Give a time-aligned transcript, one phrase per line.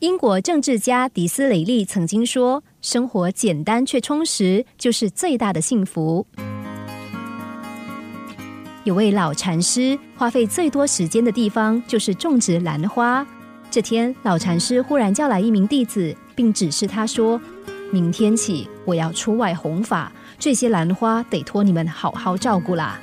[0.00, 6.26] 英国政治家迪斯雷利曾经说：“生活简单却充实，就是最大的幸福。”
[8.84, 13.26] 有位老禅师花费最多时间的地方就是种植兰花。
[13.70, 17.38] 这天，老禅师忽然叫来一名弟子，并指示他说
[17.92, 22.98] ：“明天起，我要出外弘法，这些兰花得托你们好好照顾啦。”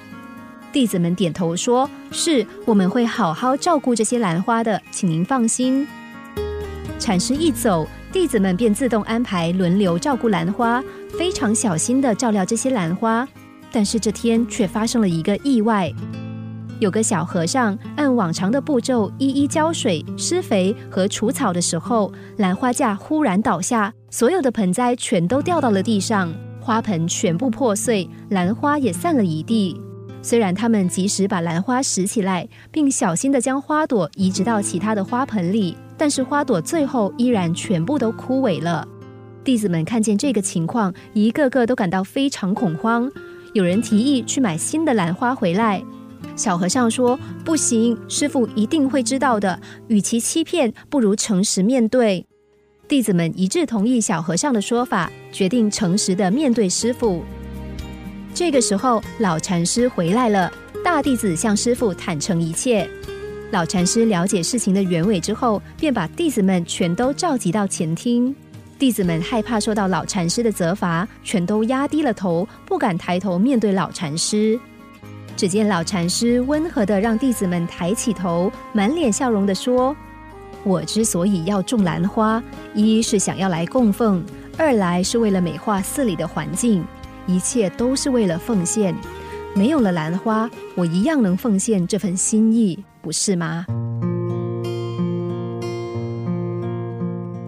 [0.73, 5.87] 弟子们点头说：“是，我们会好好照顾这些兰花的，请您放心。”
[7.07, 10.83] 禅师一走，弟子们便自动安排轮流照顾兰花，
[11.17, 13.25] 非常小心的照料这些兰花。
[13.71, 15.89] 但是这天却发生了一个意外，
[16.81, 26.29] 有个小和尚按往常的步骤一一浇水、施肥和除草的时候，兰花架忽然倒下，所有的盆栽全都掉到了地上，
[26.59, 29.79] 花盆全部破碎，兰花也散了一地。
[30.21, 35.77] 虽然他们及时把兰花拾起来，并小心的将花朵移植到其他的花盆里。
[35.97, 38.87] 但是花朵最后依然全部都枯萎了。
[39.43, 43.09] 弟子们看见这个情况，一个个都感到非常恐慌。
[43.53, 45.83] 有人提议去买新的兰花回来。
[46.35, 49.59] 小和尚说：“不行，师傅一定会知道的。
[49.87, 52.25] 与其欺骗，不如诚实面对。”
[52.87, 57.23] 弟子们一致同意小和尚的说法，决定诚实的面对师傅。
[58.33, 60.51] 这个时候，老禅师回来了。
[60.83, 62.87] 大弟子向师傅坦诚一切。
[63.49, 68.35] 老禅师了解事情的原委之后，便把弟子们全都召集到前厅。
[68.77, 74.59] 弟子们害怕受到老禅师的责罚，全都压低了头，不敢抬头面对老禅师。
[75.37, 79.95] 只见老禅师温和的让弟子们抬起头，满脸笑容的说
[80.65, 84.23] ：“我之所以要种兰花，一是想要来供奉，
[84.57, 86.83] 二来是为了美化寺里的环境，
[87.25, 88.93] 一切都是为了奉献。
[89.55, 92.77] 没有了兰花，我一样能奉献这份心意。”
[93.07, 93.65] 不是吗？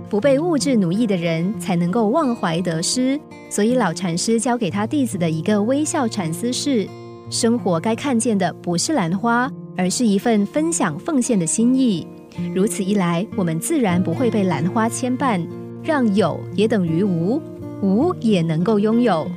[0.10, 3.20] 不被物质奴役的人才能够忘怀得失。
[3.50, 6.88] 所以老禅师教给他弟子的一个微笑禅思是：
[7.30, 12.08] 生活该看见的不是兰花，而是一份分享奉献的心意。
[12.56, 15.46] 如此一来，我们自然不会被兰花牵绊，
[15.84, 17.42] 让有也等于无，
[17.82, 19.30] 无也能够拥有。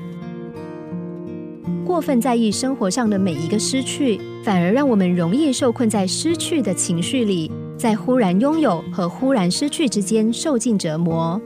[1.92, 11.38] 过分在意生活上的每一个失去，反而让我们容易受困在失去的情绪里，在忽然拥有和忽然失去之间受尽折磨。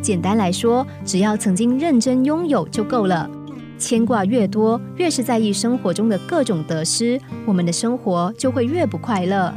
[0.00, 3.30] 简单来说，只要曾经认真拥有就够了。
[3.76, 9.52] 牵挂越多，越是在意生活中的各种得失，我们的生活就会越不快乐。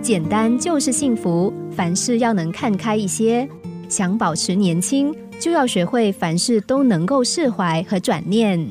[0.00, 3.48] 简单就是幸福，凡事要能看开一些。
[3.88, 8.64] 想保持年轻，就要学会凡事都能够释怀和转念。